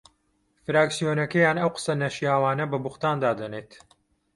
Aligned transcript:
فراکسیۆنەکەیان 0.65 1.57
ئەو 1.61 1.71
قسە 1.75 1.93
نەشیاوانە 2.03 2.65
بە 2.71 2.77
بوختان 2.83 3.17
دادەنێت 3.25 3.69